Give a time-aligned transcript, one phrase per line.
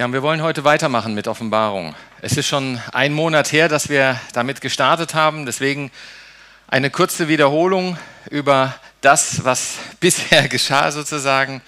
[0.00, 1.94] Ja, und wir wollen heute weitermachen mit Offenbarung.
[2.22, 5.44] Es ist schon ein Monat her, dass wir damit gestartet haben.
[5.44, 5.90] Deswegen
[6.68, 7.98] eine kurze Wiederholung
[8.30, 11.60] über das, was bisher geschah sozusagen.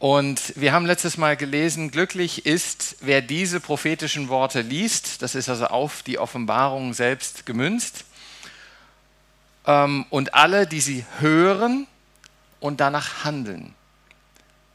[0.00, 5.22] Und wir haben letztes Mal gelesen, glücklich ist, wer diese prophetischen Worte liest.
[5.22, 8.04] Das ist also auf die Offenbarung selbst gemünzt.
[9.64, 11.86] Ähm, und alle, die sie hören
[12.58, 13.76] und danach handeln.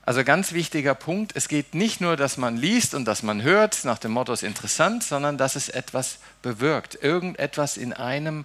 [0.06, 3.86] Also ganz wichtiger Punkt, es geht nicht nur, dass man liest und dass man hört,
[3.86, 8.44] nach dem Motto ist interessant, sondern dass es etwas bewirkt, irgendetwas in einem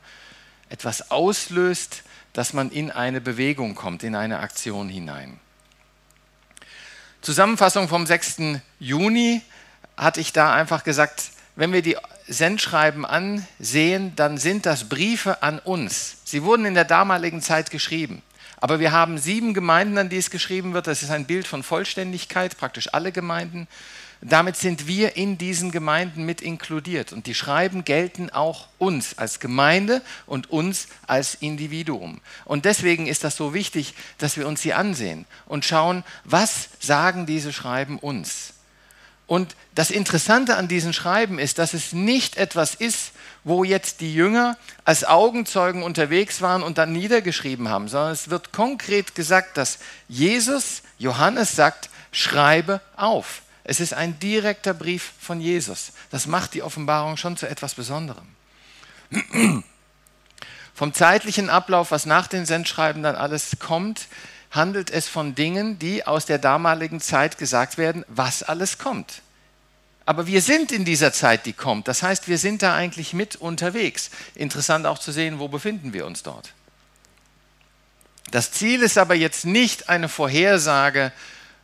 [0.68, 5.41] etwas auslöst, dass man in eine Bewegung kommt, in eine Aktion hinein.
[7.23, 8.60] Zusammenfassung vom 6.
[8.79, 9.43] Juni
[9.96, 11.96] hatte ich da einfach gesagt, wenn wir die
[12.29, 16.18] Sendschreiben ansehen, dann sind das Briefe an uns.
[16.24, 18.23] Sie wurden in der damaligen Zeit geschrieben.
[18.60, 20.86] Aber wir haben sieben Gemeinden, an die es geschrieben wird.
[20.86, 23.68] Das ist ein Bild von Vollständigkeit, praktisch alle Gemeinden.
[24.20, 27.12] Damit sind wir in diesen Gemeinden mit inkludiert.
[27.12, 32.20] Und die Schreiben gelten auch uns als Gemeinde und uns als Individuum.
[32.45, 37.26] Und deswegen ist das so wichtig, dass wir uns sie ansehen und schauen, was sagen
[37.26, 38.54] diese Schreiben uns.
[39.29, 43.12] Und das Interessante an diesen Schreiben ist, dass es nicht etwas ist,
[43.45, 48.54] wo jetzt die Jünger als Augenzeugen unterwegs waren und dann niedergeschrieben haben, sondern es wird
[48.54, 53.43] konkret gesagt, dass Jesus, Johannes sagt, schreibe auf.
[53.65, 55.93] Es ist ein direkter Brief von Jesus.
[56.10, 58.26] Das macht die Offenbarung schon zu etwas Besonderem.
[60.74, 64.09] Vom zeitlichen Ablauf, was nach den Sendschreiben dann alles kommt,
[64.50, 69.22] handelt es von Dingen, die aus der damaligen Zeit gesagt werden, was alles kommt.
[70.06, 71.87] Aber wir sind in dieser Zeit, die kommt.
[71.87, 74.10] Das heißt, wir sind da eigentlich mit unterwegs.
[74.34, 76.55] Interessant auch zu sehen, wo befinden wir uns dort.
[78.31, 81.12] Das Ziel ist aber jetzt nicht eine Vorhersage,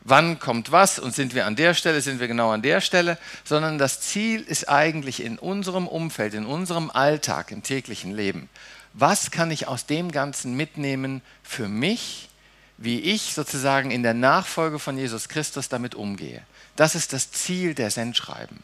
[0.03, 3.19] wann kommt was und sind wir an der Stelle, sind wir genau an der Stelle,
[3.45, 8.49] sondern das Ziel ist eigentlich in unserem Umfeld, in unserem Alltag, im täglichen Leben.
[8.93, 12.29] Was kann ich aus dem Ganzen mitnehmen für mich,
[12.77, 16.43] wie ich sozusagen in der Nachfolge von Jesus Christus damit umgehe?
[16.77, 18.63] Das ist das Ziel der Sendschreiben.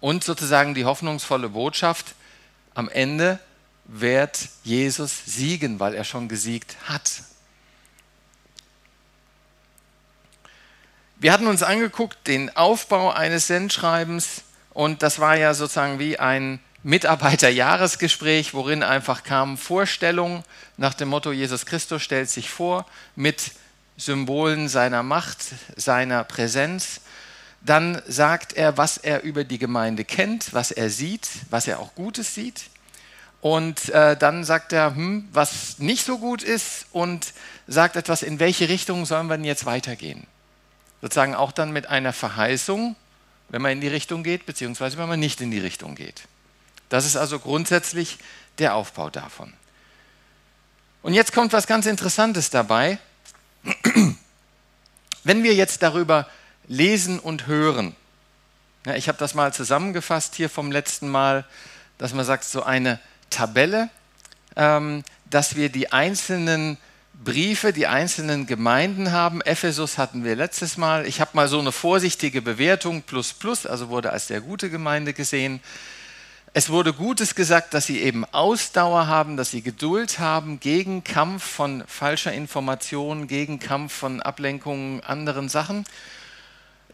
[0.00, 2.14] Und sozusagen die hoffnungsvolle Botschaft,
[2.74, 3.38] am Ende
[3.84, 7.22] wird Jesus siegen, weil er schon gesiegt hat.
[11.16, 16.60] Wir hatten uns angeguckt den Aufbau eines Sendschreibens und das war ja sozusagen wie ein
[16.82, 20.44] Mitarbeiterjahresgespräch, worin einfach kamen Vorstellungen
[20.76, 23.52] nach dem Motto Jesus Christus stellt sich vor mit
[23.96, 25.38] Symbolen seiner Macht,
[25.76, 27.00] seiner Präsenz
[27.60, 31.94] dann sagt er, was er über die Gemeinde kennt, was er sieht, was er auch
[31.94, 32.64] Gutes sieht.
[33.40, 37.32] Und äh, dann sagt er, hm, was nicht so gut ist und
[37.66, 40.26] sagt etwas, in welche Richtung sollen wir denn jetzt weitergehen.
[41.00, 42.96] Sozusagen auch dann mit einer Verheißung,
[43.48, 46.22] wenn man in die Richtung geht, beziehungsweise wenn man nicht in die Richtung geht.
[46.88, 48.18] Das ist also grundsätzlich
[48.58, 49.52] der Aufbau davon.
[51.02, 52.98] Und jetzt kommt was ganz Interessantes dabei.
[55.24, 56.26] Wenn wir jetzt darüber
[56.66, 57.94] lesen und hören.
[58.86, 61.44] Ja, ich habe das mal zusammengefasst hier vom letzten Mal,
[61.98, 63.00] dass man sagt, so eine
[63.30, 63.90] Tabelle,
[64.56, 66.78] ähm, dass wir die einzelnen
[67.12, 69.40] Briefe, die einzelnen Gemeinden haben.
[69.40, 71.06] Ephesus hatten wir letztes Mal.
[71.06, 75.12] Ich habe mal so eine vorsichtige Bewertung, plus plus, also wurde als sehr gute Gemeinde
[75.12, 75.60] gesehen.
[76.54, 81.44] Es wurde Gutes gesagt, dass sie eben Ausdauer haben, dass sie Geduld haben gegen Kampf
[81.44, 85.84] von falscher Information, gegen Kampf von Ablenkungen, anderen Sachen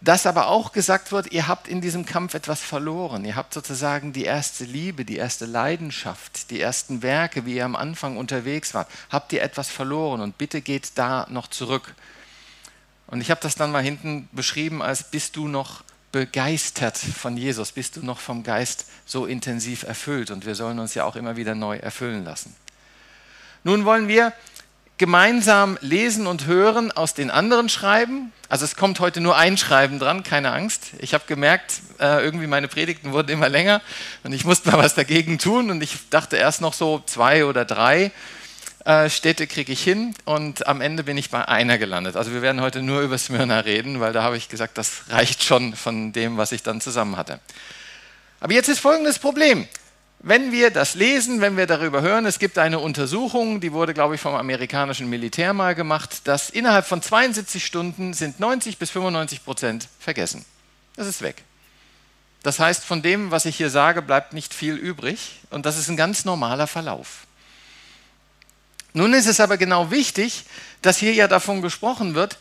[0.05, 3.25] dass aber auch gesagt wird, ihr habt in diesem Kampf etwas verloren.
[3.25, 7.75] Ihr habt sozusagen die erste Liebe, die erste Leidenschaft, die ersten Werke, wie ihr am
[7.75, 11.95] Anfang unterwegs wart, habt ihr etwas verloren und bitte geht da noch zurück.
[13.07, 15.84] Und ich habe das dann mal hinten beschrieben als bist du noch
[16.15, 20.95] begeistert von Jesus, bist du noch vom Geist so intensiv erfüllt und wir sollen uns
[20.95, 22.55] ja auch immer wieder neu erfüllen lassen.
[23.65, 24.33] Nun wollen wir
[24.97, 28.33] gemeinsam lesen und hören aus den anderen Schreiben.
[28.49, 30.93] Also es kommt heute nur ein Schreiben dran, keine Angst.
[31.01, 33.83] Ich habe gemerkt, äh, irgendwie meine Predigten wurden immer länger
[34.23, 37.65] und ich musste mal was dagegen tun und ich dachte erst noch so zwei oder
[37.65, 38.13] drei
[38.85, 42.17] äh, Städte kriege ich hin und am Ende bin ich bei einer gelandet.
[42.17, 45.43] Also wir werden heute nur über Smyrna reden, weil da habe ich gesagt, das reicht
[45.43, 47.41] schon von dem, was ich dann zusammen hatte.
[48.41, 49.67] Aber jetzt ist folgendes Problem.
[50.27, 54.15] Wenn wir das lesen, wenn wir darüber hören, es gibt eine Untersuchung, die wurde, glaube
[54.15, 59.45] ich, vom amerikanischen Militär mal gemacht, dass innerhalb von 72 Stunden sind 90 bis 95
[59.45, 60.45] Prozent vergessen.
[60.97, 61.43] Das ist weg.
[62.43, 65.89] Das heißt, von dem, was ich hier sage, bleibt nicht viel übrig und das ist
[65.89, 67.27] ein ganz normaler Verlauf.
[68.95, 70.45] Nun ist es aber genau wichtig,
[70.81, 72.39] dass hier ja davon gesprochen wird,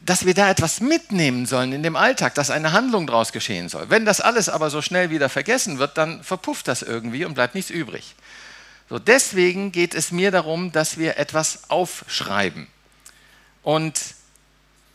[0.00, 3.88] dass wir da etwas mitnehmen sollen in dem Alltag, dass eine Handlung daraus geschehen soll.
[3.88, 7.54] Wenn das alles aber so schnell wieder vergessen wird, dann verpufft das irgendwie und bleibt
[7.54, 8.16] nichts übrig.
[8.88, 12.66] So, deswegen geht es mir darum, dass wir etwas aufschreiben.
[13.62, 14.00] Und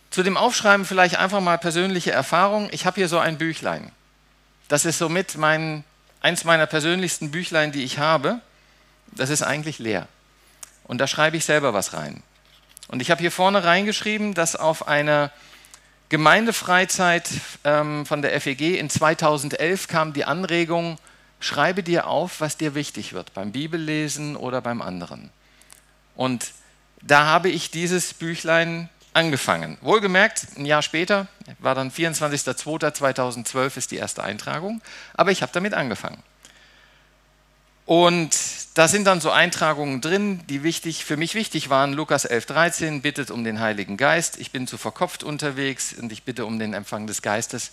[0.09, 2.69] zu dem Aufschreiben vielleicht einfach mal persönliche Erfahrung.
[2.71, 3.91] Ich habe hier so ein Büchlein.
[4.67, 5.83] Das ist somit mein,
[6.21, 8.41] eins meiner persönlichsten Büchlein, die ich habe.
[9.17, 10.07] Das ist eigentlich leer.
[10.83, 12.23] Und da schreibe ich selber was rein.
[12.87, 15.31] Und ich habe hier vorne reingeschrieben, dass auf einer
[16.09, 17.29] Gemeindefreizeit
[17.65, 20.97] ähm, von der FEG in 2011 kam die Anregung,
[21.39, 25.31] schreibe dir auf, was dir wichtig wird, beim Bibellesen oder beim anderen.
[26.15, 26.53] Und
[27.01, 29.77] da habe ich dieses Büchlein angefangen.
[29.81, 31.27] Wohlgemerkt, ein Jahr später,
[31.59, 34.81] war dann 24.02.2012 ist die erste Eintragung,
[35.13, 36.23] aber ich habe damit angefangen.
[37.87, 38.37] Und
[38.73, 41.93] da sind dann so Eintragungen drin, die wichtig, für mich wichtig waren.
[41.93, 44.37] Lukas 11,13 bittet um den Heiligen Geist.
[44.41, 47.71] Ich bin zu verkopft unterwegs und ich bitte um den Empfang des Geistes,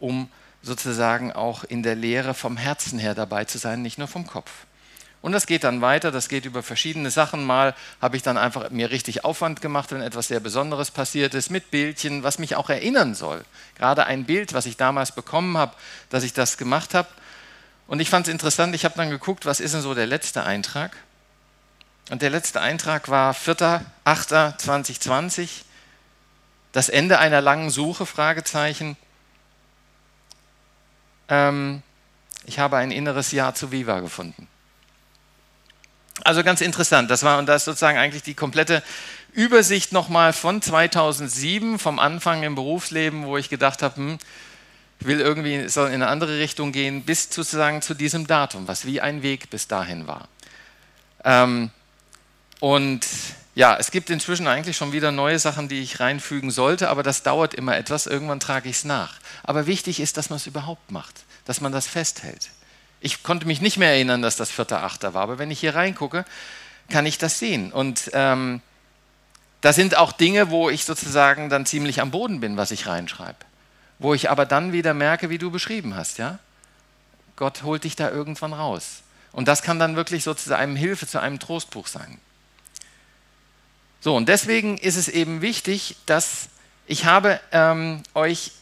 [0.00, 0.28] um
[0.62, 4.50] sozusagen auch in der Lehre vom Herzen her dabei zu sein, nicht nur vom Kopf.
[5.20, 7.44] Und das geht dann weiter, das geht über verschiedene Sachen.
[7.44, 11.50] Mal habe ich dann einfach mir richtig Aufwand gemacht, wenn etwas sehr Besonderes passiert ist,
[11.50, 13.44] mit Bildchen, was mich auch erinnern soll.
[13.78, 15.76] Gerade ein Bild, was ich damals bekommen habe,
[16.10, 17.06] dass ich das gemacht habe.
[17.92, 20.44] Und ich fand es interessant, ich habe dann geguckt, was ist denn so der letzte
[20.44, 20.96] Eintrag?
[22.08, 25.64] Und der letzte Eintrag war 4.8.2020,
[26.72, 28.96] das Ende einer langen Suche, Fragezeichen.
[31.28, 31.82] Ähm,
[32.46, 34.48] ich habe ein inneres Ja zu Viva gefunden.
[36.24, 38.82] Also ganz interessant, das war und das ist sozusagen eigentlich die komplette
[39.32, 44.18] Übersicht nochmal von 2007, vom Anfang im Berufsleben, wo ich gedacht habe, hm,
[45.06, 49.00] will irgendwie soll in eine andere Richtung gehen, bis sozusagen zu diesem Datum, was wie
[49.00, 50.28] ein Weg bis dahin war.
[51.24, 51.70] Ähm,
[52.60, 53.06] und
[53.54, 57.22] ja, es gibt inzwischen eigentlich schon wieder neue Sachen, die ich reinfügen sollte, aber das
[57.22, 58.06] dauert immer etwas.
[58.06, 59.14] Irgendwann trage ich es nach.
[59.42, 62.50] Aber wichtig ist, dass man es überhaupt macht, dass man das festhält.
[63.00, 65.74] Ich konnte mich nicht mehr erinnern, dass das vierte Achter war, aber wenn ich hier
[65.74, 66.24] reingucke,
[66.88, 67.72] kann ich das sehen.
[67.72, 68.62] Und ähm,
[69.60, 73.36] da sind auch Dinge, wo ich sozusagen dann ziemlich am Boden bin, was ich reinschreibe
[73.98, 76.38] wo ich aber dann wieder merke, wie du beschrieben hast, ja?
[77.36, 79.02] Gott holt dich da irgendwann raus.
[79.32, 82.18] Und das kann dann wirklich so zu einem Hilfe, zu einem Trostbuch sein.
[84.00, 86.48] So, und deswegen ist es eben wichtig, dass
[86.86, 88.52] ich habe ähm, euch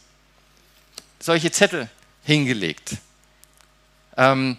[1.19, 1.89] solche Zettel
[2.23, 2.97] hingelegt.
[4.17, 4.57] Ähm,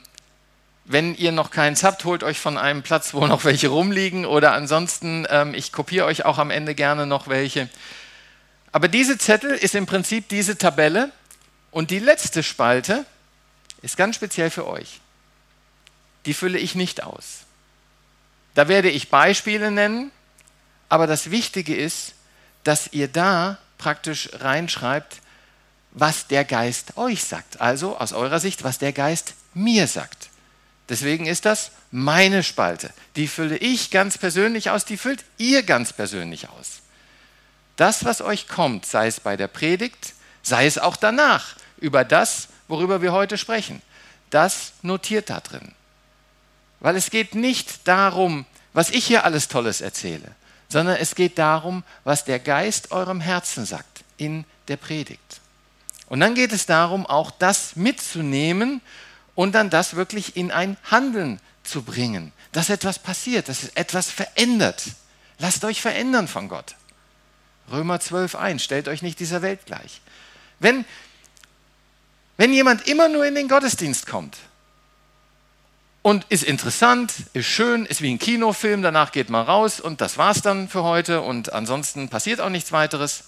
[0.84, 4.52] wenn ihr noch keins habt, holt euch von einem Platz, wo noch welche rumliegen oder
[4.52, 7.68] ansonsten, ähm, ich kopiere euch auch am Ende gerne noch welche.
[8.72, 11.12] Aber diese Zettel ist im Prinzip diese Tabelle
[11.70, 13.04] und die letzte Spalte
[13.82, 15.00] ist ganz speziell für euch.
[16.24, 17.40] Die fülle ich nicht aus.
[18.54, 20.10] Da werde ich Beispiele nennen,
[20.88, 22.14] aber das Wichtige ist,
[22.64, 25.20] dass ihr da praktisch reinschreibt,
[25.90, 27.60] was der Geist euch sagt.
[27.60, 30.28] Also aus eurer Sicht, was der Geist mir sagt.
[30.88, 32.90] Deswegen ist das meine Spalte.
[33.16, 36.81] Die fülle ich ganz persönlich aus, die füllt ihr ganz persönlich aus.
[37.76, 42.48] Das, was euch kommt, sei es bei der Predigt, sei es auch danach, über das,
[42.68, 43.82] worüber wir heute sprechen,
[44.30, 45.72] das notiert da drin.
[46.80, 50.34] Weil es geht nicht darum, was ich hier alles Tolles erzähle,
[50.68, 55.40] sondern es geht darum, was der Geist eurem Herzen sagt in der Predigt.
[56.08, 58.80] Und dann geht es darum, auch das mitzunehmen
[59.34, 64.82] und dann das wirklich in ein Handeln zu bringen, dass etwas passiert, dass etwas verändert.
[65.38, 66.74] Lasst euch verändern von Gott.
[67.70, 70.00] Römer 12 ein, stellt euch nicht dieser Welt gleich.
[70.58, 70.84] Wenn,
[72.36, 74.36] wenn jemand immer nur in den Gottesdienst kommt
[76.02, 80.18] und ist interessant, ist schön, ist wie ein Kinofilm, danach geht man raus und das
[80.18, 83.24] war's dann für heute und ansonsten passiert auch nichts weiteres,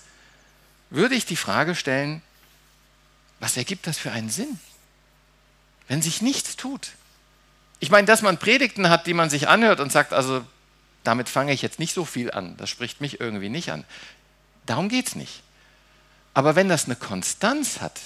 [0.90, 2.22] würde ich die Frage stellen,
[3.40, 4.58] was ergibt das für einen Sinn,
[5.88, 6.92] wenn sich nichts tut?
[7.80, 10.44] Ich meine, dass man Predigten hat, die man sich anhört und sagt, also
[11.02, 13.84] damit fange ich jetzt nicht so viel an, das spricht mich irgendwie nicht an.
[14.66, 15.42] Darum geht es nicht.
[16.32, 18.00] Aber wenn das eine Konstanz hat,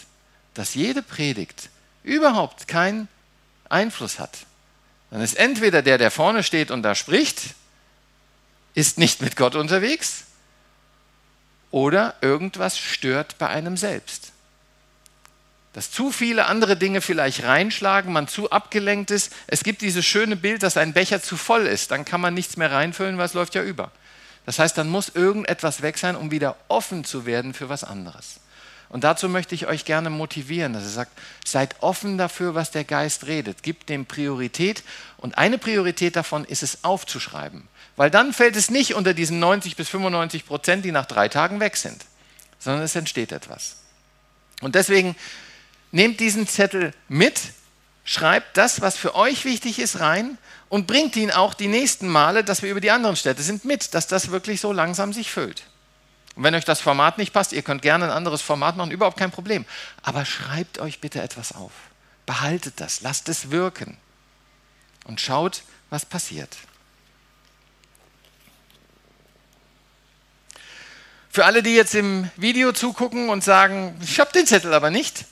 [0.55, 1.71] dass jede Predigt
[2.03, 3.09] überhaupt keinen
[3.69, 4.39] Einfluss hat,
[5.11, 7.55] dann ist entweder der, der vorne steht und da spricht,
[8.75, 10.25] ist nicht mit Gott unterwegs,
[11.71, 14.33] oder irgendwas stört bei einem selbst.
[15.75, 19.33] Dass zu viele andere Dinge vielleicht reinschlagen, man zu abgelenkt ist.
[19.47, 22.57] Es gibt dieses schöne Bild, dass ein Becher zu voll ist, dann kann man nichts
[22.57, 23.91] mehr reinfüllen, weil es läuft ja über.
[24.49, 28.41] Das heißt, dann muss irgendetwas weg sein, um wieder offen zu werden für was anderes.
[28.89, 31.13] Und dazu möchte ich euch gerne motivieren, dass er sagt,
[31.45, 33.63] seid offen dafür, was der Geist redet.
[33.63, 34.85] Gebt dem Priorität.
[35.19, 37.69] Und eine Priorität davon ist es aufzuschreiben.
[37.97, 41.61] Weil dann fällt es nicht unter diesen 90 bis 95 Prozent, die nach drei Tagen
[41.61, 42.07] weg sind.
[42.59, 43.77] sondern es entsteht etwas.
[44.63, 45.15] Und deswegen
[45.93, 47.39] nehmt diesen Zettel mit,
[48.09, 50.39] schreibt das, was für euch wichtig ist, rein
[50.71, 53.93] und bringt ihn auch die nächsten Male, dass wir über die anderen Städte sind, mit,
[53.93, 55.65] dass das wirklich so langsam sich füllt.
[56.35, 59.19] Und wenn euch das Format nicht passt, ihr könnt gerne ein anderes Format machen, überhaupt
[59.19, 59.67] kein Problem.
[60.03, 61.73] Aber schreibt euch bitte etwas auf.
[62.25, 63.99] Behaltet das, lasst es wirken
[65.05, 66.57] und schaut, was passiert.
[71.29, 75.27] Für alle, die jetzt im Video zugucken und sagen, ich habe den Zettel aber nicht,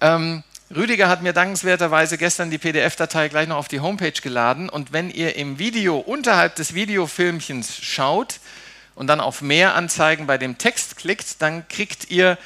[0.00, 0.42] ähm,
[0.76, 4.68] Rüdiger hat mir dankenswerterweise gestern die PDF-Datei gleich noch auf die Homepage geladen.
[4.68, 8.40] Und wenn ihr im Video unterhalb des Videofilmchens schaut
[8.96, 12.38] und dann auf Mehr anzeigen bei dem Text klickt, dann kriegt ihr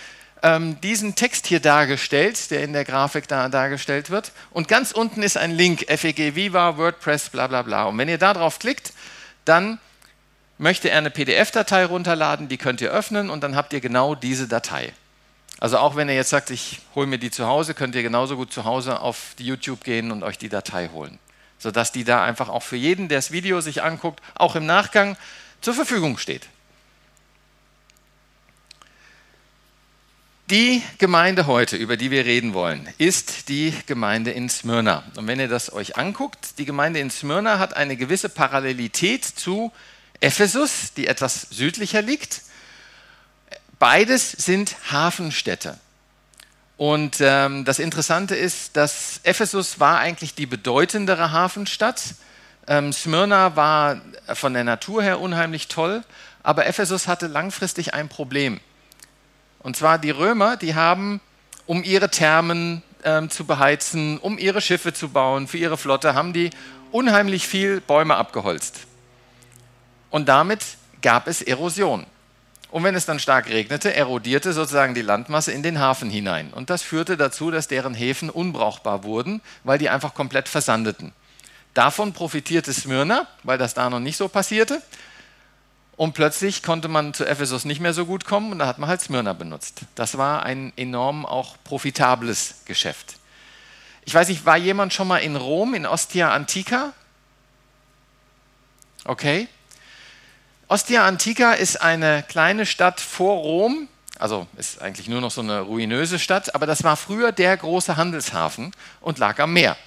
[0.43, 4.33] ähm, diesen Text hier dargestellt, der in der Grafik da dargestellt wird.
[4.51, 7.85] Und ganz unten ist ein Link, FEG Viva, WordPress, bla bla bla.
[7.85, 8.93] Und wenn ihr da drauf klickt,
[9.47, 9.79] dann
[10.59, 14.49] möchte er eine PDF-Datei runterladen, die könnt ihr öffnen und dann habt ihr genau diese
[14.49, 14.93] Datei.
[15.61, 18.37] Also auch wenn ihr jetzt sagt, ich hole mir die zu Hause, könnt ihr genauso
[18.37, 21.19] gut zu Hause auf YouTube gehen und euch die Datei holen.
[21.59, 25.17] Sodass die da einfach auch für jeden, der das Video sich anguckt, auch im Nachgang
[25.61, 26.49] zur Verfügung steht.
[30.51, 35.05] Die Gemeinde heute, über die wir reden wollen, ist die Gemeinde in Smyrna.
[35.17, 39.73] Und wenn ihr das euch anguckt, die Gemeinde in Smyrna hat eine gewisse Parallelität zu
[40.21, 42.43] Ephesus, die etwas südlicher liegt.
[43.79, 45.79] Beides sind Hafenstädte.
[46.77, 52.15] Und ähm, das Interessante ist, dass Ephesus war eigentlich die bedeutendere Hafenstadt.
[52.67, 54.01] Ähm, Smyrna war
[54.35, 56.05] von der Natur her unheimlich toll,
[56.43, 58.61] aber Ephesus hatte langfristig ein Problem.
[59.61, 61.21] Und zwar die Römer, die haben,
[61.67, 66.33] um ihre Thermen ähm, zu beheizen, um ihre Schiffe zu bauen, für ihre Flotte, haben
[66.33, 66.51] die
[66.93, 68.87] unheimlich viel Bäume abgeholzt.
[70.11, 70.65] Und damit
[71.03, 72.07] gab es Erosion.
[72.71, 76.53] Und wenn es dann stark regnete, erodierte sozusagen die Landmasse in den Hafen hinein.
[76.53, 81.13] Und das führte dazu, dass deren Häfen unbrauchbar wurden, weil die einfach komplett versandeten.
[81.73, 84.83] Davon profitierte Smyrna, weil das da noch nicht so passierte.
[85.97, 88.89] Und plötzlich konnte man zu Ephesus nicht mehr so gut kommen und da hat man
[88.89, 89.81] halt Smyrna benutzt.
[89.95, 93.17] Das war ein enorm auch profitables Geschäft.
[94.05, 96.93] Ich weiß nicht, war jemand schon mal in Rom, in Ostia Antica?
[99.05, 99.49] Okay.
[100.71, 105.61] Ostia Antica ist eine kleine Stadt vor Rom, also ist eigentlich nur noch so eine
[105.61, 109.79] ruinöse Stadt, aber das war früher der große Handelshafen und lag am Meer.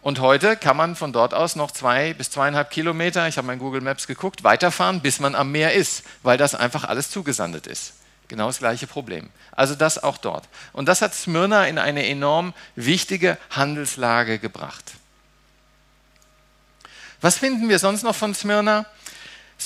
[0.00, 3.58] Und heute kann man von dort aus noch zwei bis zweieinhalb Kilometer, ich habe mein
[3.58, 7.92] Google Maps geguckt, weiterfahren, bis man am Meer ist, weil das einfach alles zugesandet ist.
[8.28, 9.28] Genau das gleiche Problem.
[9.50, 10.48] Also das auch dort.
[10.72, 14.92] Und das hat Smyrna in eine enorm wichtige Handelslage gebracht.
[17.20, 18.86] Was finden wir sonst noch von Smyrna?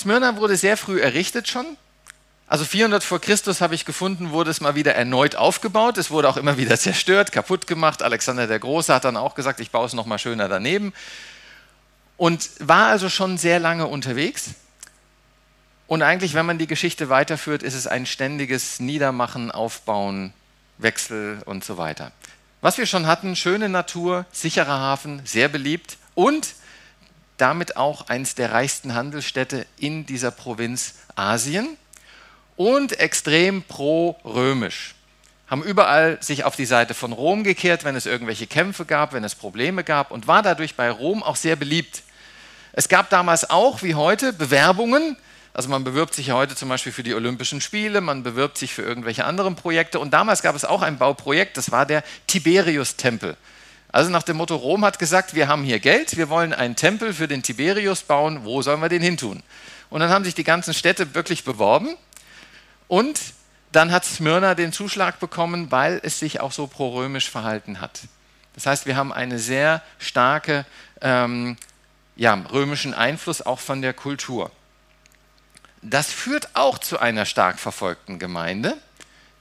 [0.01, 1.65] Smyrna wurde sehr früh errichtet schon.
[2.47, 5.97] Also 400 vor Christus habe ich gefunden, wurde es mal wieder erneut aufgebaut.
[5.97, 8.01] Es wurde auch immer wieder zerstört, kaputt gemacht.
[8.01, 10.93] Alexander der Große hat dann auch gesagt, ich baue es noch mal schöner daneben.
[12.15, 14.51] Und war also schon sehr lange unterwegs.
[15.87, 20.33] Und eigentlich, wenn man die Geschichte weiterführt, ist es ein ständiges Niedermachen, Aufbauen,
[20.77, 22.11] Wechsel und so weiter.
[22.61, 26.55] Was wir schon hatten, schöne Natur, sicherer Hafen, sehr beliebt und
[27.37, 31.77] damit auch eines der reichsten Handelsstädte in dieser Provinz Asien
[32.55, 34.95] und extrem pro-römisch.
[35.47, 39.23] Haben überall sich auf die Seite von Rom gekehrt, wenn es irgendwelche Kämpfe gab, wenn
[39.23, 42.03] es Probleme gab und war dadurch bei Rom auch sehr beliebt.
[42.73, 45.15] Es gab damals auch, wie heute, Bewerbungen.
[45.53, 48.83] Also man bewirbt sich heute zum Beispiel für die Olympischen Spiele, man bewirbt sich für
[48.83, 49.99] irgendwelche anderen Projekte.
[49.99, 53.37] Und damals gab es auch ein Bauprojekt, das war der Tiberius-Tempel.
[53.97, 57.15] Also nach dem Motto, Rom hat gesagt, wir haben hier Geld, wir wollen einen Tempel
[57.15, 59.41] für den Tiberius bauen, wo sollen wir den hintun?
[59.89, 61.97] Und dann haben sich die ganzen Städte wirklich beworben
[62.87, 63.19] und
[63.71, 68.01] dann hat Smyrna den Zuschlag bekommen, weil es sich auch so prorömisch verhalten hat.
[68.53, 70.63] Das heißt, wir haben einen sehr starken
[71.01, 71.57] ähm,
[72.15, 74.51] ja, römischen Einfluss auch von der Kultur.
[75.81, 78.77] Das führt auch zu einer stark verfolgten Gemeinde.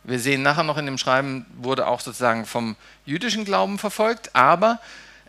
[0.06, 4.80] Wir sehen nachher noch in dem Schreiben, wurde auch sozusagen vom jüdischen Glauben verfolgt, aber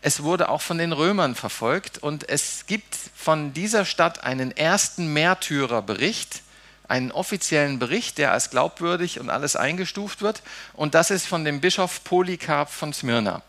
[0.01, 5.11] es wurde auch von den Römern verfolgt und es gibt von dieser Stadt einen ersten
[5.13, 6.43] Märtyrerbericht,
[6.87, 10.43] einen offiziellen Bericht, der als glaubwürdig und alles eingestuft wird
[10.73, 13.41] und das ist von dem Bischof Polycarp von Smyrna.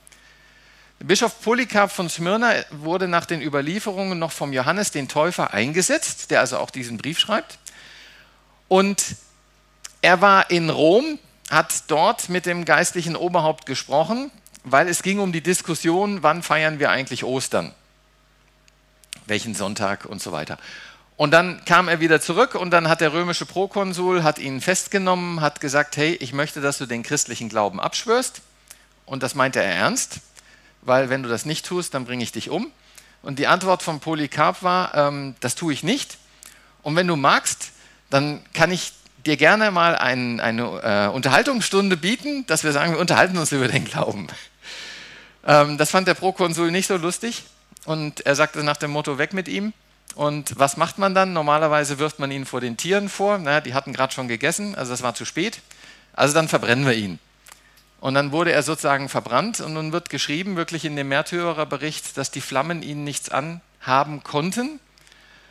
[0.99, 6.31] Der Bischof Polycarp von Smyrna wurde nach den Überlieferungen noch vom Johannes den Täufer eingesetzt,
[6.31, 7.59] der also auch diesen Brief schreibt.
[8.67, 9.05] Und
[10.02, 11.19] er war in Rom,
[11.50, 14.31] hat dort mit dem geistlichen Oberhaupt gesprochen,
[14.64, 17.73] weil es ging um die Diskussion, wann feiern wir eigentlich Ostern,
[19.26, 20.59] welchen Sonntag und so weiter.
[21.17, 25.40] Und dann kam er wieder zurück und dann hat der römische Prokonsul hat ihn festgenommen,
[25.40, 28.40] hat gesagt, hey, ich möchte, dass du den christlichen Glauben abschwörst.
[29.05, 30.21] Und das meinte er ernst,
[30.83, 32.71] weil wenn du das nicht tust, dann bringe ich dich um.
[33.23, 36.19] Und die Antwort von Polycarp war, ähm, das tue ich nicht.
[36.83, 37.73] Und wenn du magst,
[38.11, 38.93] dann kann ich
[39.27, 43.69] dir gerne mal ein, eine äh, Unterhaltungsstunde bieten, dass wir sagen, wir unterhalten uns über
[43.69, 44.29] den Glauben.
[45.47, 47.45] Ähm, das fand der Prokonsul nicht so lustig
[47.85, 49.73] und er sagte nach dem Motto, weg mit ihm.
[50.15, 51.33] Und was macht man dann?
[51.33, 53.39] Normalerweise wirft man ihn vor den Tieren vor.
[53.39, 55.61] Naja, die hatten gerade schon gegessen, also das war zu spät.
[56.13, 57.19] Also dann verbrennen wir ihn.
[58.01, 62.31] Und dann wurde er sozusagen verbrannt und nun wird geschrieben, wirklich in dem Märtyrerbericht, dass
[62.31, 64.81] die Flammen ihn nichts anhaben konnten,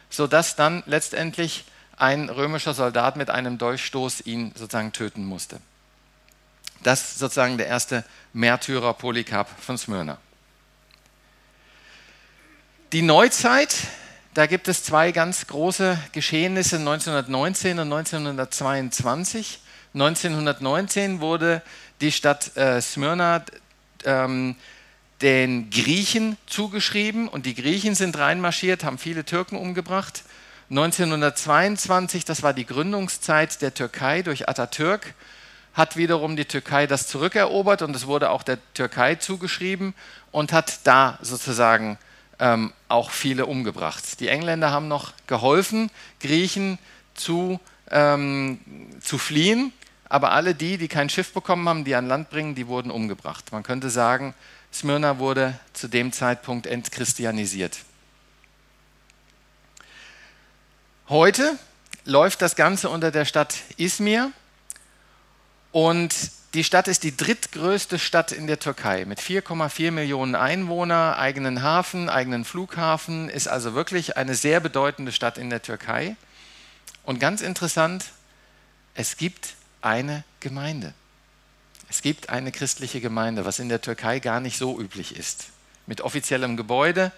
[0.09, 1.65] sodass dann letztendlich
[1.97, 5.59] ein römischer Soldat mit einem Dolchstoß ihn sozusagen töten musste.
[6.83, 10.17] Das ist sozusagen der erste Märtyrer Polycarp von Smyrna.
[12.93, 13.75] Die Neuzeit
[14.37, 19.59] da gibt es zwei ganz große Geschehnisse 1919 und 1922.
[19.95, 21.63] 1919 wurde
[22.01, 23.43] die Stadt äh, Smyrna
[24.05, 24.55] ähm,
[25.23, 30.21] den Griechen zugeschrieben und die Griechen sind reinmarschiert, haben viele Türken umgebracht.
[30.69, 35.13] 1922, das war die Gründungszeit der Türkei durch Atatürk,
[35.73, 39.93] hat wiederum die Türkei das zurückerobert und es wurde auch der Türkei zugeschrieben
[40.31, 41.97] und hat da sozusagen
[42.39, 44.19] ähm, auch viele umgebracht.
[44.19, 46.79] Die Engländer haben noch geholfen, Griechen
[47.13, 47.59] zu,
[47.89, 48.59] ähm,
[49.01, 49.71] zu fliehen,
[50.09, 53.51] aber alle die, die kein Schiff bekommen haben, die an Land bringen, die wurden umgebracht.
[53.51, 54.33] Man könnte sagen,
[54.73, 57.77] Smyrna wurde zu dem Zeitpunkt entchristianisiert.
[61.09, 61.57] Heute
[62.03, 64.33] läuft das Ganze unter der Stadt Izmir
[65.71, 66.13] und
[66.53, 72.09] die Stadt ist die drittgrößte Stadt in der Türkei mit 4,4 Millionen Einwohnern, eigenen Hafen,
[72.09, 76.17] eigenen Flughafen, ist also wirklich eine sehr bedeutende Stadt in der Türkei.
[77.03, 78.07] Und ganz interessant,
[78.93, 80.93] es gibt eine Gemeinde.
[81.87, 85.51] Es gibt eine christliche Gemeinde, was in der Türkei gar nicht so üblich ist.
[85.85, 87.13] Mit offiziellem Gebäude,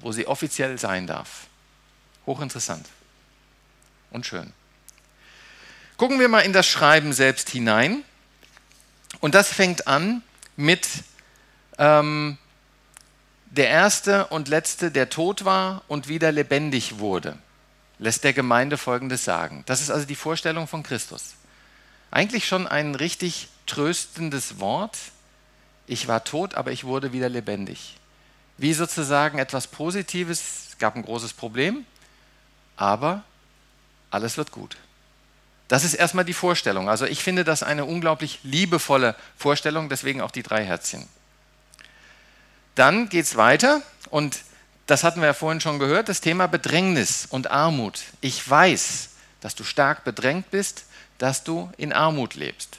[0.00, 1.46] wo sie offiziell sein darf.
[2.26, 2.86] Hochinteressant
[4.10, 4.52] und schön.
[5.96, 8.02] Gucken wir mal in das Schreiben selbst hinein.
[9.20, 10.22] Und das fängt an
[10.56, 10.88] mit
[11.78, 12.36] ähm,
[13.46, 17.38] der erste und letzte, der tot war und wieder lebendig wurde,
[17.98, 19.62] lässt der Gemeinde Folgendes sagen.
[19.66, 21.34] Das ist also die Vorstellung von Christus.
[22.10, 24.98] Eigentlich schon ein richtig tröstendes Wort.
[25.86, 27.96] Ich war tot, aber ich wurde wieder lebendig.
[28.56, 31.86] Wie sozusagen etwas Positives, es gab ein großes Problem,
[32.76, 33.22] aber
[34.14, 34.76] alles wird gut.
[35.68, 36.88] Das ist erstmal die Vorstellung.
[36.88, 41.06] Also ich finde das eine unglaublich liebevolle Vorstellung, deswegen auch die drei Herzchen.
[42.74, 44.38] Dann geht es weiter und
[44.86, 48.00] das hatten wir ja vorhin schon gehört, das Thema Bedrängnis und Armut.
[48.20, 50.84] Ich weiß, dass du stark bedrängt bist,
[51.18, 52.78] dass du in Armut lebst.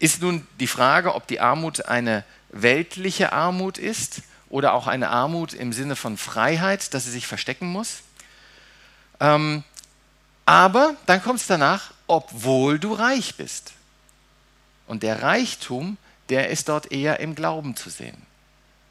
[0.00, 5.54] Ist nun die Frage, ob die Armut eine weltliche Armut ist oder auch eine Armut
[5.54, 8.02] im Sinne von Freiheit, dass sie sich verstecken muss.
[9.20, 9.62] Ähm,
[10.46, 13.72] aber dann kommt es danach, obwohl du reich bist.
[14.86, 15.96] Und der Reichtum,
[16.28, 18.20] der ist dort eher im Glauben zu sehen.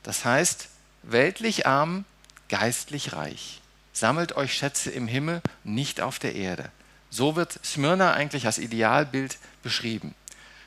[0.01, 0.69] Das heißt,
[1.03, 2.05] weltlich arm,
[2.49, 3.61] geistlich reich.
[3.93, 6.71] Sammelt euch Schätze im Himmel, nicht auf der Erde.
[7.09, 10.15] So wird Smyrna eigentlich als Idealbild beschrieben.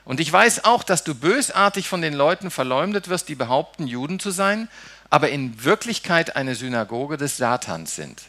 [0.04, 4.20] Und ich weiß auch, dass du bösartig von den Leuten verleumdet wirst, die behaupten, Juden
[4.20, 4.68] zu sein,
[5.10, 8.22] aber in Wirklichkeit eine Synagoge des Satans sind.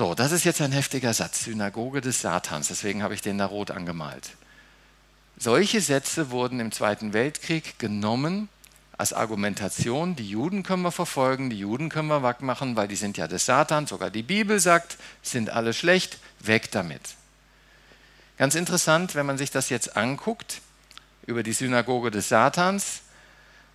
[0.00, 3.44] So, das ist jetzt ein heftiger Satz, Synagoge des Satans, deswegen habe ich den da
[3.44, 4.30] rot angemalt.
[5.36, 8.48] Solche Sätze wurden im Zweiten Weltkrieg genommen
[8.96, 13.18] als Argumentation, die Juden können wir verfolgen, die Juden können wir wegmachen, weil die sind
[13.18, 17.02] ja des Satans, sogar die Bibel sagt, sind alle schlecht, weg damit.
[18.38, 20.62] Ganz interessant, wenn man sich das jetzt anguckt,
[21.26, 23.02] über die Synagoge des Satans,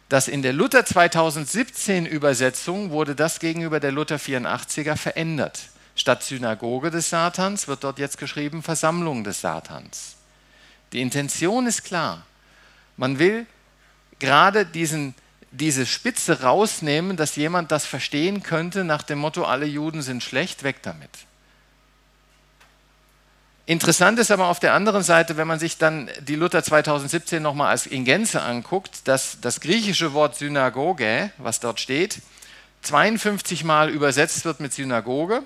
[0.09, 5.69] dass in der Luther 2017 Übersetzung wurde das gegenüber der Luther 84er verändert.
[5.95, 10.15] Statt Synagoge des Satans wird dort jetzt geschrieben Versammlung des Satans.
[10.91, 12.25] Die Intention ist klar.
[12.97, 13.45] Man will
[14.19, 15.15] gerade diesen,
[15.51, 20.63] diese Spitze rausnehmen, dass jemand das verstehen könnte nach dem Motto, alle Juden sind schlecht,
[20.63, 21.09] weg damit.
[23.67, 27.79] Interessant ist aber auf der anderen Seite, wenn man sich dann die Luther 2017 nochmal
[27.89, 32.21] in Gänze anguckt, dass das griechische Wort Synagoge, was dort steht,
[32.83, 35.41] 52 Mal übersetzt wird mit Synagoge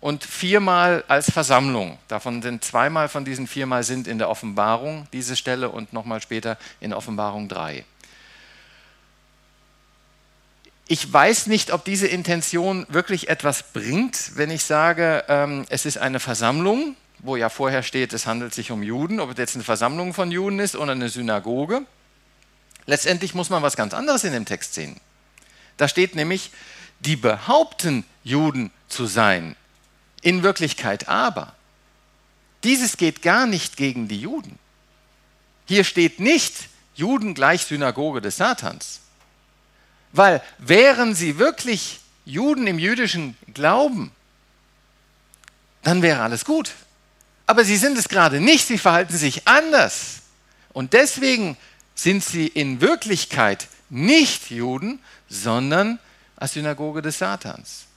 [0.00, 1.98] und viermal als Versammlung.
[2.08, 6.56] Davon sind zweimal von diesen viermal sind in der Offenbarung diese Stelle und nochmal später
[6.80, 7.84] in Offenbarung 3.
[10.88, 15.98] ich weiß nicht, ob diese Intention wirklich etwas bringt, wenn ich sage, ähm, es ist
[15.98, 19.64] eine Versammlung, wo ja vorher steht, es handelt sich um Juden, ob es jetzt eine
[19.64, 21.82] Versammlung von Juden ist oder eine Synagoge.
[22.86, 24.98] Letztendlich muss man was ganz anderes in dem Text sehen.
[25.76, 26.50] Da steht nämlich,
[27.00, 29.56] die behaupten, Juden zu sein,
[30.22, 31.54] in Wirklichkeit aber.
[32.64, 34.58] Dieses geht gar nicht gegen die Juden.
[35.66, 36.54] Hier steht nicht
[36.94, 39.00] Juden gleich Synagoge des Satans.
[40.12, 44.10] Weil wären sie wirklich Juden im jüdischen Glauben,
[45.82, 46.72] dann wäre alles gut.
[47.46, 50.22] Aber sie sind es gerade nicht, sie verhalten sich anders.
[50.72, 51.56] Und deswegen
[51.94, 55.98] sind sie in Wirklichkeit nicht Juden, sondern
[56.36, 57.87] als Synagoge des Satans.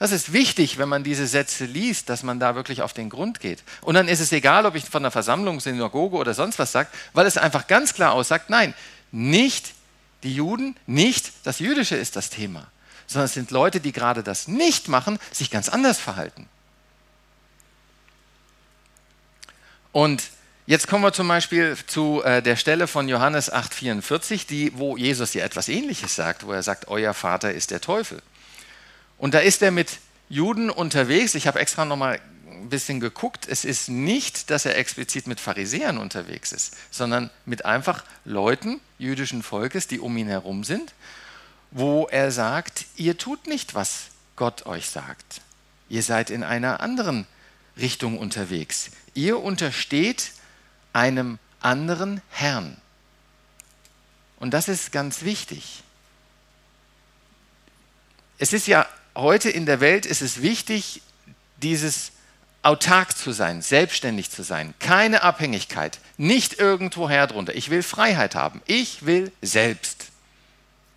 [0.00, 3.38] Das ist wichtig, wenn man diese Sätze liest, dass man da wirklich auf den Grund
[3.38, 3.62] geht.
[3.82, 6.88] Und dann ist es egal, ob ich von der Versammlung, Synagoge oder sonst was sage,
[7.12, 8.72] weil es einfach ganz klar aussagt, nein,
[9.12, 9.74] nicht
[10.22, 12.66] die Juden, nicht das Jüdische ist das Thema,
[13.06, 16.48] sondern es sind Leute, die gerade das nicht machen, sich ganz anders verhalten.
[19.92, 20.22] Und
[20.64, 25.34] jetzt kommen wir zum Beispiel zu äh, der Stelle von Johannes 8,44, die, wo Jesus
[25.34, 28.22] ja etwas Ähnliches sagt, wo er sagt, euer Vater ist der Teufel.
[29.20, 29.98] Und da ist er mit
[30.30, 31.34] Juden unterwegs.
[31.34, 33.46] Ich habe extra nochmal ein bisschen geguckt.
[33.46, 39.42] Es ist nicht, dass er explizit mit Pharisäern unterwegs ist, sondern mit einfach Leuten jüdischen
[39.42, 40.94] Volkes, die um ihn herum sind,
[41.70, 44.06] wo er sagt, ihr tut nicht, was
[44.36, 45.42] Gott euch sagt.
[45.90, 47.26] Ihr seid in einer anderen
[47.76, 48.90] Richtung unterwegs.
[49.12, 50.32] Ihr untersteht
[50.94, 52.78] einem anderen Herrn.
[54.38, 55.82] Und das ist ganz wichtig.
[58.38, 61.02] Es ist ja heute in der Welt ist es wichtig,
[61.58, 62.12] dieses
[62.62, 67.54] autark zu sein, selbstständig zu sein, keine Abhängigkeit, nicht irgendwoher drunter.
[67.54, 68.60] Ich will Freiheit haben.
[68.66, 70.06] Ich will selbst.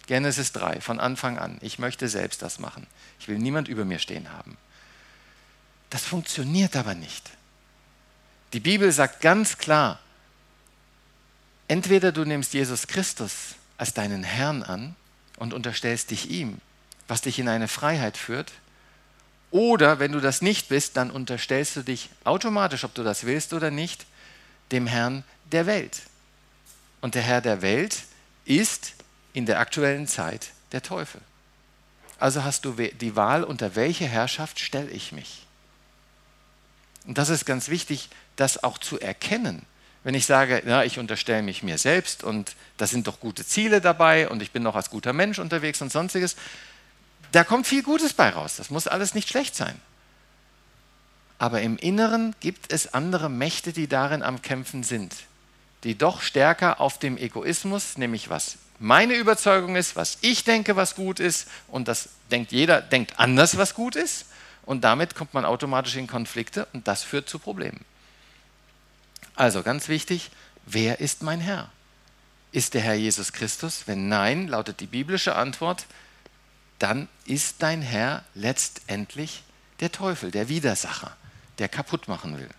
[0.07, 1.57] Genesis 3 von Anfang an.
[1.61, 2.87] Ich möchte selbst das machen.
[3.19, 4.57] Ich will niemand über mir stehen haben.
[5.89, 7.29] Das funktioniert aber nicht.
[8.51, 9.99] Die Bibel sagt ganz klar,
[11.67, 14.95] entweder du nimmst Jesus Christus als deinen Herrn an
[15.37, 16.59] und unterstellst dich ihm,
[17.07, 18.51] was dich in eine Freiheit führt,
[19.53, 23.53] oder wenn du das nicht bist, dann unterstellst du dich automatisch, ob du das willst
[23.53, 24.07] oder nicht,
[24.71, 26.01] dem Herrn der Welt.
[27.01, 28.03] Und der Herr der Welt
[28.45, 28.93] ist
[29.33, 31.21] in der aktuellen Zeit der Teufel.
[32.17, 35.45] Also hast du die Wahl, unter welche Herrschaft stelle ich mich.
[37.05, 39.67] Und das ist ganz wichtig, das auch zu erkennen.
[40.03, 43.81] Wenn ich sage, ja, ich unterstelle mich mir selbst und da sind doch gute Ziele
[43.81, 46.35] dabei und ich bin noch als guter Mensch unterwegs und sonstiges,
[47.33, 48.55] da kommt viel Gutes bei raus.
[48.57, 49.79] Das muss alles nicht schlecht sein.
[51.39, 55.13] Aber im Inneren gibt es andere Mächte, die darin am Kämpfen sind,
[55.83, 60.95] die doch stärker auf dem Egoismus, nämlich was meine Überzeugung ist, was ich denke, was
[60.95, 64.25] gut ist, und das denkt jeder, denkt anders, was gut ist,
[64.65, 67.83] und damit kommt man automatisch in Konflikte und das führt zu Problemen.
[69.35, 70.31] Also ganz wichtig,
[70.65, 71.69] wer ist mein Herr?
[72.51, 73.83] Ist der Herr Jesus Christus?
[73.87, 75.85] Wenn nein, lautet die biblische Antwort,
[76.83, 79.43] dann ist dein Herr letztendlich
[79.79, 81.15] der Teufel, der Widersacher,
[81.57, 82.49] der kaputt machen will.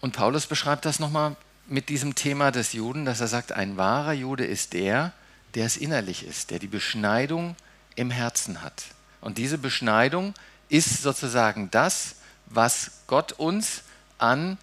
[0.00, 1.36] Und Paulus beschreibt das nochmal
[1.68, 5.12] mit diesem Thema des Juden, dass er sagt, ein wahrer Jude ist der,
[5.54, 7.54] der es innerlich ist, der die Beschneidung
[7.94, 8.86] im Herzen hat.
[9.20, 10.34] Und diese Beschneidung
[10.68, 13.84] ist sozusagen das, was Gott uns
[14.18, 14.58] an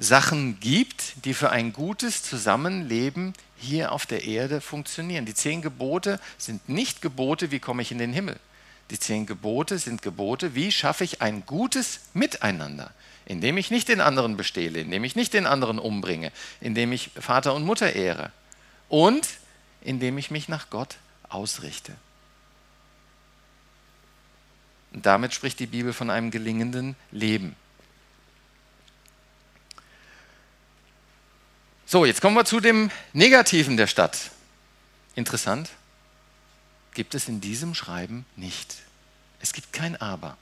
[0.00, 5.26] Sachen gibt, die für ein gutes Zusammenleben hier auf der Erde funktionieren.
[5.26, 8.40] Die zehn Gebote sind nicht Gebote, wie komme ich in den Himmel.
[8.90, 12.92] Die zehn Gebote sind Gebote, wie schaffe ich ein gutes Miteinander,
[13.26, 16.32] indem ich nicht den anderen bestehle, indem ich nicht den anderen umbringe,
[16.62, 18.32] indem ich Vater und Mutter ehre
[18.88, 19.28] und
[19.82, 20.96] indem ich mich nach Gott
[21.28, 21.94] ausrichte.
[24.94, 27.54] Und damit spricht die Bibel von einem gelingenden Leben.
[31.92, 34.30] So, jetzt kommen wir zu dem Negativen der Stadt.
[35.16, 35.70] Interessant,
[36.94, 38.76] gibt es in diesem Schreiben nicht.
[39.40, 40.36] Es gibt kein Aber.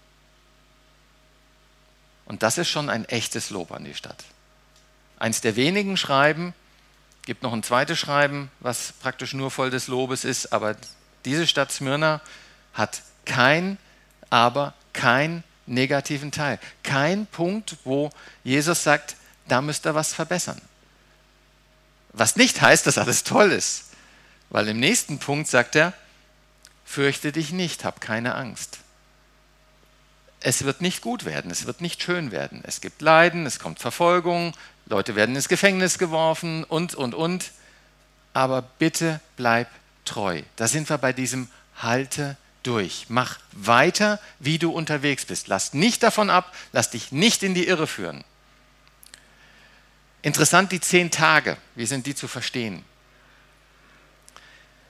[2.26, 4.24] Und das ist schon ein echtes Lob an die Stadt.
[5.18, 6.52] Eins der wenigen Schreiben,
[7.24, 10.76] gibt noch ein zweites Schreiben, was praktisch nur voll des Lobes ist, aber
[11.24, 12.20] diese Stadt Smyrna
[12.74, 13.78] hat kein
[14.28, 16.58] Aber, keinen negativen Teil.
[16.82, 18.10] Kein Punkt, wo
[18.44, 20.60] Jesus sagt, da müsst ihr was verbessern.
[22.18, 23.84] Was nicht heißt, dass alles toll ist.
[24.50, 25.92] Weil im nächsten Punkt sagt er,
[26.84, 28.78] fürchte dich nicht, hab keine Angst.
[30.40, 32.60] Es wird nicht gut werden, es wird nicht schön werden.
[32.64, 34.52] Es gibt Leiden, es kommt Verfolgung,
[34.86, 37.52] Leute werden ins Gefängnis geworfen und, und, und.
[38.34, 39.68] Aber bitte bleib
[40.04, 40.42] treu.
[40.56, 43.06] Da sind wir bei diesem Halte durch.
[43.08, 45.48] Mach weiter, wie du unterwegs bist.
[45.48, 48.24] Lass nicht davon ab, lass dich nicht in die Irre führen.
[50.22, 51.56] Interessant die zehn Tage.
[51.74, 52.84] Wie sind die zu verstehen?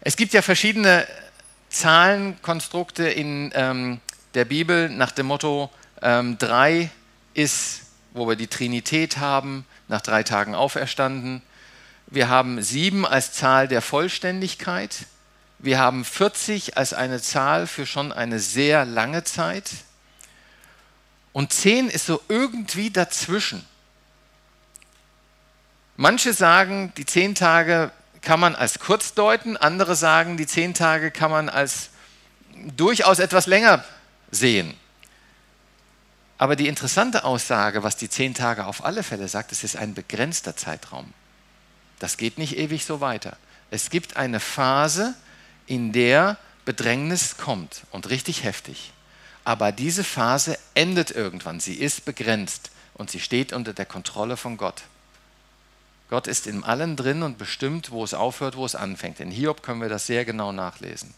[0.00, 1.06] Es gibt ja verschiedene
[1.68, 4.00] Zahlenkonstrukte in ähm,
[4.34, 6.90] der Bibel nach dem Motto, ähm, drei
[7.34, 11.42] ist, wo wir die Trinität haben, nach drei Tagen auferstanden.
[12.06, 15.06] Wir haben sieben als Zahl der Vollständigkeit.
[15.58, 19.70] Wir haben 40 als eine Zahl für schon eine sehr lange Zeit.
[21.32, 23.66] Und 10 ist so irgendwie dazwischen.
[26.00, 31.10] Manche sagen, die 10 Tage kann man als kurz deuten, andere sagen, die 10 Tage
[31.10, 31.90] kann man als
[32.76, 33.84] durchaus etwas länger
[34.30, 34.74] sehen.
[36.38, 39.94] Aber die interessante Aussage, was die 10 Tage auf alle Fälle sagt, es ist ein
[39.94, 41.12] begrenzter Zeitraum.
[41.98, 43.36] Das geht nicht ewig so weiter.
[43.72, 45.16] Es gibt eine Phase,
[45.66, 48.92] in der Bedrängnis kommt und richtig heftig.
[49.42, 51.58] Aber diese Phase endet irgendwann.
[51.58, 54.84] Sie ist begrenzt und sie steht unter der Kontrolle von Gott.
[56.08, 59.20] Gott ist in allen drin und bestimmt, wo es aufhört, wo es anfängt.
[59.20, 61.12] In Hiob können wir das sehr genau nachlesen.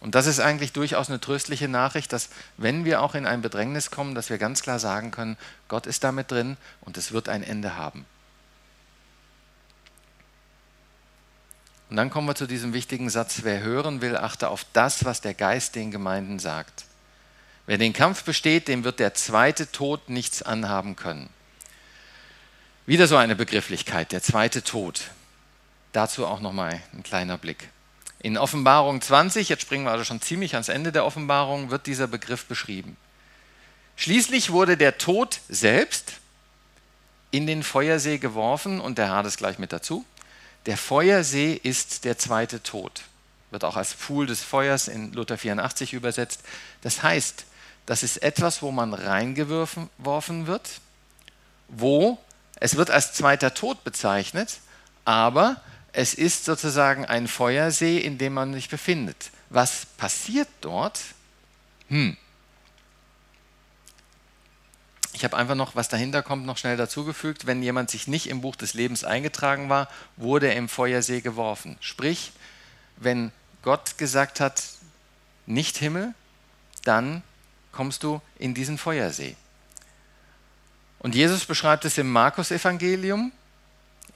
[0.00, 3.90] Und das ist eigentlich durchaus eine tröstliche Nachricht, dass wenn wir auch in ein Bedrängnis
[3.90, 5.36] kommen, dass wir ganz klar sagen können,
[5.68, 8.04] Gott ist damit drin und es wird ein Ende haben.
[11.88, 15.20] Und dann kommen wir zu diesem wichtigen Satz, wer hören will, achte auf das, was
[15.20, 16.84] der Geist den Gemeinden sagt.
[17.66, 21.30] Wer den Kampf besteht, dem wird der zweite Tod nichts anhaben können.
[22.86, 25.10] Wieder so eine Begrifflichkeit, der zweite Tod.
[25.90, 27.68] Dazu auch nochmal ein kleiner Blick.
[28.20, 32.06] In Offenbarung 20, jetzt springen wir also schon ziemlich ans Ende der Offenbarung, wird dieser
[32.06, 32.96] Begriff beschrieben.
[33.96, 36.12] Schließlich wurde der Tod selbst
[37.32, 40.04] in den Feuersee geworfen und der Hades gleich mit dazu.
[40.66, 43.02] Der Feuersee ist der zweite Tod.
[43.50, 46.42] Wird auch als Pfuhl des Feuers in Luther 84 übersetzt.
[46.82, 47.46] Das heißt,
[47.84, 49.88] das ist etwas, wo man reingeworfen
[50.46, 50.70] wird,
[51.66, 52.18] wo
[52.56, 54.60] es wird als zweiter Tod bezeichnet,
[55.04, 55.60] aber
[55.92, 59.30] es ist sozusagen ein Feuersee, in dem man sich befindet.
[59.50, 61.00] Was passiert dort?
[61.88, 62.16] Hm.
[65.12, 67.46] Ich habe einfach noch, was dahinter kommt, noch schnell dazugefügt.
[67.46, 69.88] Wenn jemand sich nicht im Buch des Lebens eingetragen war,
[70.18, 71.78] wurde er im Feuersee geworfen.
[71.80, 72.32] Sprich,
[72.98, 74.62] wenn Gott gesagt hat,
[75.46, 76.12] nicht Himmel,
[76.84, 77.22] dann
[77.72, 79.36] kommst du in diesen Feuersee.
[80.98, 83.32] Und Jesus beschreibt es im Markus-Evangelium.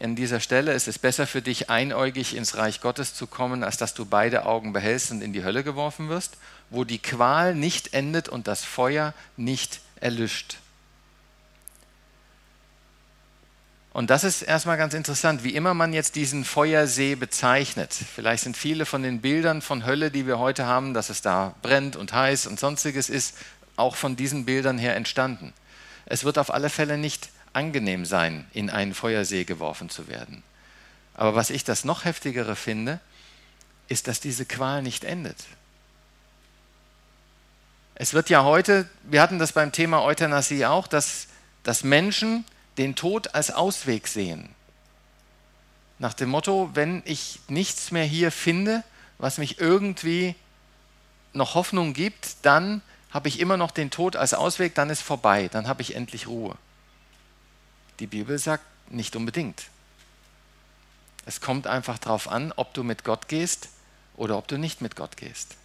[0.02, 3.76] An dieser Stelle ist es besser für dich, einäugig ins Reich Gottes zu kommen, als
[3.76, 6.38] dass du beide Augen behältst und in die Hölle geworfen wirst,
[6.70, 10.56] wo die Qual nicht endet und das Feuer nicht erlischt.
[13.92, 17.92] Und das ist erstmal ganz interessant, wie immer man jetzt diesen Feuersee bezeichnet.
[17.92, 21.54] Vielleicht sind viele von den Bildern von Hölle, die wir heute haben, dass es da
[21.60, 23.36] brennt und heiß und sonstiges ist,
[23.76, 25.52] auch von diesen Bildern her entstanden.
[26.10, 30.42] Es wird auf alle Fälle nicht angenehm sein, in einen Feuersee geworfen zu werden.
[31.14, 32.98] Aber was ich das noch heftigere finde,
[33.86, 35.36] ist, dass diese Qual nicht endet.
[37.94, 41.28] Es wird ja heute, wir hatten das beim Thema Euthanasie auch, dass,
[41.62, 42.44] dass Menschen
[42.76, 44.48] den Tod als Ausweg sehen.
[46.00, 48.82] Nach dem Motto, wenn ich nichts mehr hier finde,
[49.18, 50.34] was mich irgendwie
[51.34, 55.48] noch Hoffnung gibt, dann habe ich immer noch den Tod als Ausweg, dann ist vorbei,
[55.48, 56.56] dann habe ich endlich Ruhe.
[57.98, 59.64] Die Bibel sagt nicht unbedingt.
[61.26, 63.68] Es kommt einfach darauf an, ob du mit Gott gehst
[64.16, 65.56] oder ob du nicht mit Gott gehst.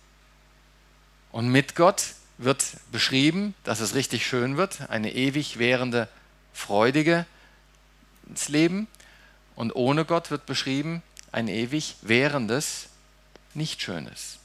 [1.31, 6.07] Und mit Gott wird beschrieben, dass es richtig schön wird, eine ewig währende
[6.53, 7.25] freudiges
[8.47, 8.87] Leben
[9.55, 12.87] und ohne Gott wird beschrieben ein ewig währendes,
[13.53, 14.39] nicht schönes.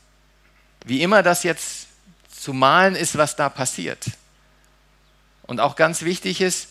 [0.85, 1.87] Wie immer das jetzt
[2.41, 4.07] zu malen ist, was da passiert.
[5.43, 6.69] Und auch ganz wichtig ist,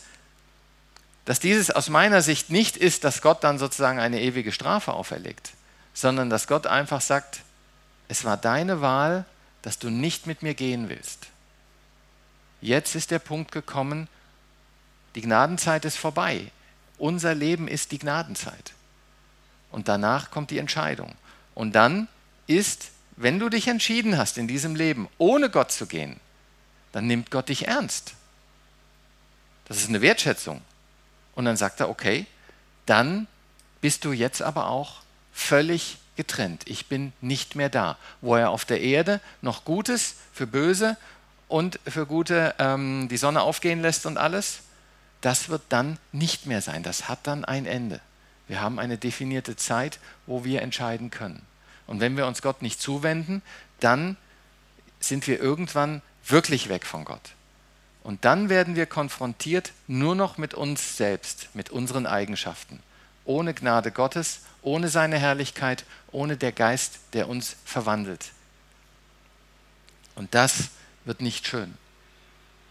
[1.26, 5.52] dass dieses aus meiner Sicht nicht ist, dass Gott dann sozusagen eine ewige Strafe auferlegt,
[5.94, 7.42] sondern dass Gott einfach sagt,
[8.08, 9.24] es war deine Wahl,
[9.62, 11.28] dass du nicht mit mir gehen willst.
[12.60, 14.08] Jetzt ist der Punkt gekommen,
[15.14, 16.50] die Gnadenzeit ist vorbei.
[16.98, 18.72] Unser Leben ist die Gnadenzeit.
[19.70, 21.14] Und danach kommt die Entscheidung.
[21.54, 22.08] Und dann
[22.48, 22.90] ist,
[23.22, 26.18] wenn du dich entschieden hast in diesem Leben, ohne Gott zu gehen,
[26.92, 28.14] dann nimmt Gott dich ernst.
[29.66, 30.62] Das ist eine Wertschätzung.
[31.34, 32.24] Und dann sagt er, okay,
[32.86, 33.26] dann
[33.82, 35.02] bist du jetzt aber auch
[35.32, 36.62] völlig getrennt.
[36.64, 37.98] Ich bin nicht mehr da.
[38.22, 40.96] Wo er auf der Erde noch Gutes für Böse
[41.46, 44.60] und für Gute ähm, die Sonne aufgehen lässt und alles,
[45.20, 46.82] das wird dann nicht mehr sein.
[46.82, 48.00] Das hat dann ein Ende.
[48.48, 51.42] Wir haben eine definierte Zeit, wo wir entscheiden können.
[51.90, 53.42] Und wenn wir uns Gott nicht zuwenden,
[53.80, 54.16] dann
[55.00, 57.32] sind wir irgendwann wirklich weg von Gott.
[58.04, 62.78] Und dann werden wir konfrontiert nur noch mit uns selbst, mit unseren Eigenschaften.
[63.24, 68.30] Ohne Gnade Gottes, ohne seine Herrlichkeit, ohne der Geist, der uns verwandelt.
[70.14, 70.68] Und das
[71.04, 71.76] wird nicht schön.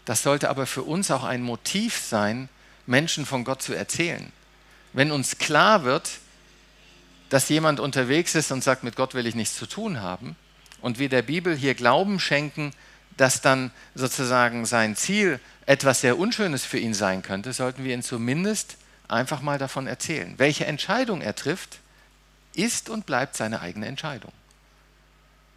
[0.06, 2.48] Das sollte aber für uns auch ein Motiv sein,
[2.86, 4.32] Menschen von Gott zu erzählen.
[4.94, 6.10] Wenn uns klar wird,
[7.30, 10.36] dass jemand unterwegs ist und sagt, mit Gott will ich nichts zu tun haben,
[10.82, 12.72] und wir der Bibel hier Glauben schenken,
[13.16, 18.02] dass dann sozusagen sein Ziel etwas sehr Unschönes für ihn sein könnte, sollten wir ihn
[18.02, 18.76] zumindest
[19.08, 20.34] einfach mal davon erzählen.
[20.38, 21.80] Welche Entscheidung er trifft,
[22.54, 24.32] ist und bleibt seine eigene Entscheidung.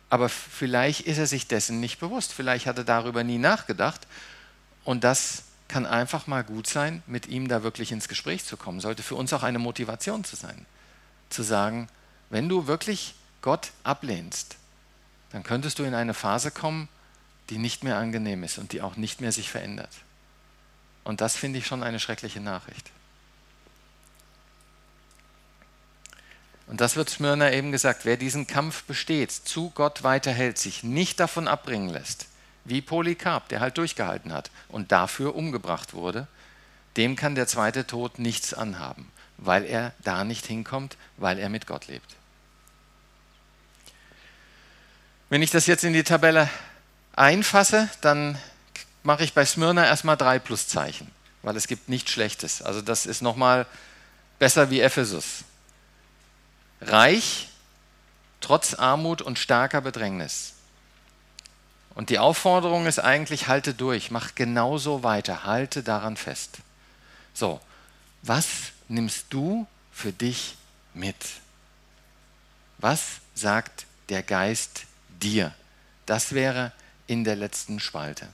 [0.10, 4.02] Aber vielleicht ist er sich dessen nicht bewusst, vielleicht hat er darüber nie nachgedacht
[4.84, 8.80] und das kann einfach mal gut sein, mit ihm da wirklich ins Gespräch zu kommen.
[8.80, 10.68] Sollte für uns auch eine Motivation zu sein,
[11.34, 11.88] zu sagen,
[12.30, 14.58] wenn du wirklich Gott ablehnst,
[15.32, 16.88] dann könntest du in eine Phase kommen,
[17.50, 19.92] die nicht mehr angenehm ist und die auch nicht mehr sich verändert.
[21.04, 22.90] Und das finde ich schon eine schreckliche Nachricht.
[26.68, 31.20] Und das wird Smyrna eben gesagt, wer diesen Kampf besteht, zu Gott weiterhält, sich nicht
[31.20, 32.28] davon abbringen lässt,
[32.64, 36.28] wie Polycarp, der halt durchgehalten hat und dafür umgebracht wurde,
[36.96, 39.12] dem kann der zweite Tod nichts anhaben,
[39.46, 42.16] weil er da nicht hinkommt, weil er mit Gott lebt.
[45.30, 46.50] Wenn ich das jetzt in die Tabelle
[47.16, 48.38] einfasse, dann
[49.04, 51.10] mache ich bei Smyrna erstmal drei Pluszeichen,
[51.42, 52.62] weil es gibt nichts Schlechtes.
[52.62, 53.66] Also das ist nochmal
[54.40, 55.44] besser wie Ephesus.
[56.82, 57.50] Reich,
[58.42, 60.54] trotz Armut und starker Bedrängnis.
[61.96, 66.58] Und die Aufforderung ist eigentlich, halte durch, mach genauso weiter, halte daran fest.
[67.34, 67.60] So,
[68.24, 68.48] was
[68.88, 70.56] nimmst du für dich
[70.94, 71.16] mit?
[72.80, 74.86] Was sagt der Geist
[75.22, 75.54] dir?
[76.06, 76.72] Das wäre
[77.08, 78.28] in der letzten Spalte.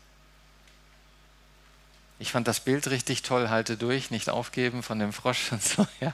[2.20, 5.88] Ich fand das Bild richtig toll, halte durch, nicht aufgeben von dem Frosch und so,
[6.00, 6.14] ja.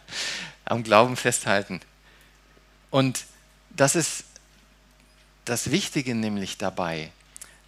[0.63, 1.81] Am Glauben festhalten.
[2.91, 3.25] Und
[3.71, 4.23] das ist
[5.43, 7.11] das Wichtige nämlich dabei,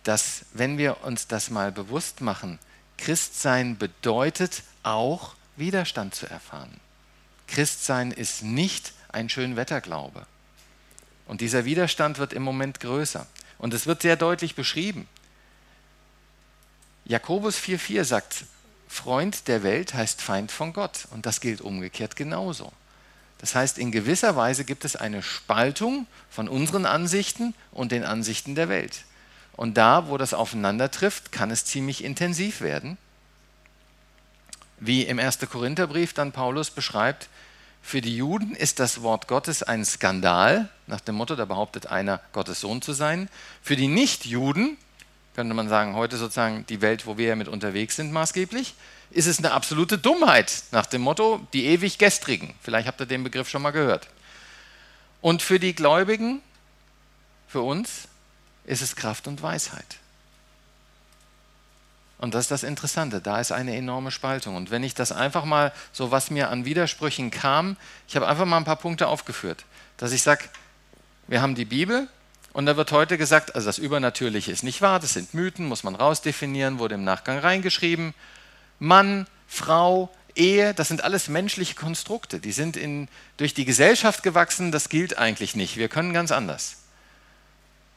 [0.04, 2.60] dass wenn wir uns das mal bewusst machen,
[2.98, 6.80] Christsein bedeutet auch Widerstand zu erfahren.
[7.48, 10.26] Christsein ist nicht ein Schönwetterglaube.
[11.28, 13.28] Und dieser Widerstand wird im Moment größer.
[13.58, 15.08] Und es wird sehr deutlich beschrieben.
[17.06, 18.46] Jakobus 4,4 sagt,
[18.88, 21.08] Freund der Welt heißt Feind von Gott.
[21.12, 22.72] Und das gilt umgekehrt genauso.
[23.39, 28.56] Das heißt, in gewisser Weise gibt es eine Spaltung von unseren Ansichten und den Ansichten
[28.56, 29.04] der Welt.
[29.56, 32.98] Und da, wo das aufeinander trifft, kann es ziemlich intensiv werden.
[34.80, 35.40] Wie im 1.
[35.50, 37.30] Korintherbrief dann Paulus beschreibt,
[37.82, 42.20] für die Juden ist das Wort Gottes ein Skandal, nach dem Motto, da behauptet einer,
[42.34, 43.30] Gottes Sohn zu sein.
[43.62, 44.78] Für die Nichtjuden,
[45.36, 48.74] könnte man sagen, heute sozusagen die Welt, wo wir mit unterwegs sind, maßgeblich,
[49.12, 52.56] ist es eine absolute Dummheit, nach dem Motto, die ewig Gestrigen.
[52.62, 54.08] Vielleicht habt ihr den Begriff schon mal gehört.
[55.22, 56.42] Und für die Gläubigen,
[57.48, 58.10] für uns,
[58.66, 59.98] ist es Kraft und Weisheit.
[62.20, 64.56] Und das ist das Interessante, da ist eine enorme Spaltung.
[64.56, 67.78] Und wenn ich das einfach mal, so was mir an Widersprüchen kam,
[68.08, 69.66] ich habe einfach mal ein paar Punkte aufgeführt,
[69.98, 70.46] dass ich sage,
[71.28, 72.08] wir haben die Bibel
[72.54, 75.84] und da wird heute gesagt, also das Übernatürliche ist nicht wahr, das sind Mythen, muss
[75.84, 78.16] man rausdefinieren, wurde im Nachgang reingeschrieben.
[78.80, 84.72] Mann, Frau, Ehe, das sind alles menschliche Konstrukte, die sind in, durch die Gesellschaft gewachsen,
[84.72, 86.78] das gilt eigentlich nicht, wir können ganz anders.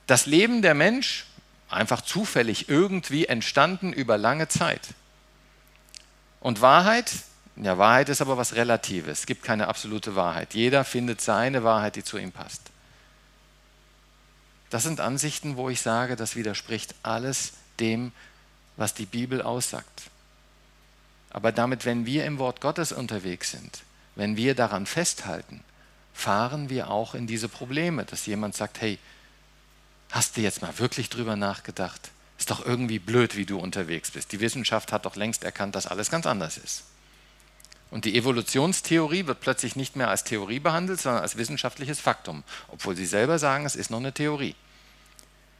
[0.06, 1.26] Das Leben der Mensch
[1.70, 4.88] einfach zufällig irgendwie entstanden über lange Zeit.
[6.40, 7.12] Und Wahrheit,
[7.56, 9.20] ja, Wahrheit ist aber was Relatives.
[9.20, 10.54] Es gibt keine absolute Wahrheit.
[10.54, 12.62] Jeder findet seine Wahrheit, die zu ihm passt.
[14.70, 18.12] Das sind Ansichten, wo ich sage, das widerspricht alles dem,
[18.76, 20.10] was die Bibel aussagt.
[21.30, 23.82] Aber damit, wenn wir im Wort Gottes unterwegs sind,
[24.14, 25.62] wenn wir daran festhalten,
[26.14, 28.98] fahren wir auch in diese Probleme, dass jemand sagt, hey,
[30.10, 32.10] Hast du jetzt mal wirklich drüber nachgedacht?
[32.38, 34.32] Ist doch irgendwie blöd, wie du unterwegs bist.
[34.32, 36.84] Die Wissenschaft hat doch längst erkannt, dass alles ganz anders ist.
[37.90, 42.96] Und die Evolutionstheorie wird plötzlich nicht mehr als Theorie behandelt, sondern als wissenschaftliches Faktum, obwohl
[42.96, 44.54] sie selber sagen, es ist noch eine Theorie.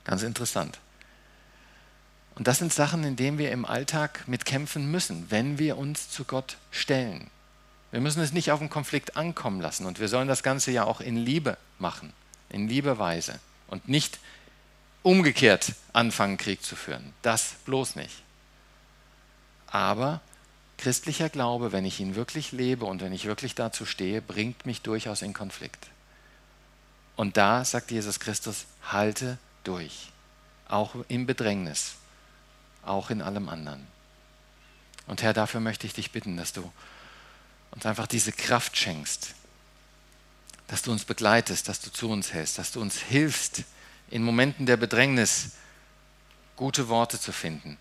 [0.05, 0.79] Ganz interessant.
[2.37, 6.25] Und das sind Sachen, in denen wir im Alltag mitkämpfen müssen, wenn wir uns zu
[6.25, 7.31] Gott stellen.
[7.91, 10.85] Wir müssen es nicht auf den Konflikt ankommen lassen und wir sollen das Ganze ja
[10.85, 12.13] auch in Liebe machen,
[12.49, 14.21] in Liebeweise und nicht
[15.03, 17.13] umgekehrt anfangen, Krieg zu führen.
[17.23, 18.23] Das bloß nicht.
[19.67, 20.21] Aber
[20.79, 24.83] christlicher Glaube, wenn ich ihn wirklich lebe und wenn ich wirklich dazu stehe, bringt mich
[24.83, 25.89] durchaus in Konflikt.
[27.17, 30.11] Und da sagt Jesus Christus, halte durch,
[30.69, 31.95] auch im Bedrängnis,
[32.83, 33.87] auch in allem anderen.
[35.07, 36.73] Und Herr, dafür möchte ich dich bitten, dass du
[37.73, 39.35] uns einfach diese Kraft schenkst,
[40.67, 43.65] dass du uns begleitest, dass du zu uns hältst, dass du uns hilfst,
[44.11, 45.53] in Momenten der Bedrängnis
[46.57, 47.79] gute Worte zu finden.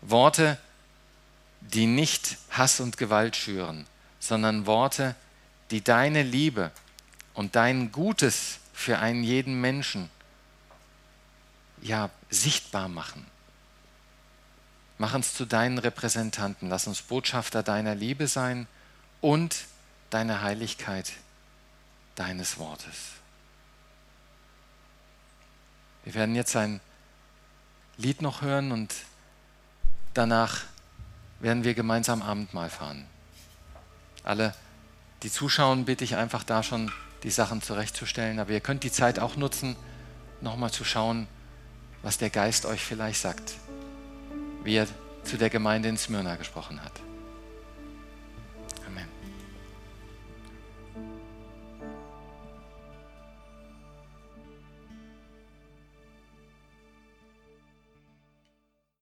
[0.00, 0.58] Worte,
[1.60, 3.86] die nicht Hass und Gewalt schüren,
[4.18, 5.14] sondern Worte,
[5.70, 6.70] die deine Liebe
[7.34, 10.10] und dein Gutes für einen jeden Menschen
[11.82, 13.26] ja sichtbar machen.
[14.98, 18.66] Mach uns zu deinen Repräsentanten, lass uns Botschafter deiner Liebe sein
[19.20, 19.66] und
[20.10, 21.12] deiner Heiligkeit,
[22.14, 23.16] deines Wortes.
[26.06, 26.80] Wir werden jetzt ein
[27.96, 28.94] Lied noch hören und
[30.14, 30.62] danach
[31.40, 33.06] werden wir gemeinsam Abendmahl fahren.
[34.22, 34.54] Alle,
[35.24, 36.92] die zuschauen, bitte ich einfach da schon
[37.24, 38.38] die Sachen zurechtzustellen.
[38.38, 39.74] Aber ihr könnt die Zeit auch nutzen,
[40.40, 41.26] nochmal zu schauen,
[42.02, 43.54] was der Geist euch vielleicht sagt,
[44.62, 44.86] wie er
[45.24, 46.92] zu der Gemeinde in Smyrna gesprochen hat.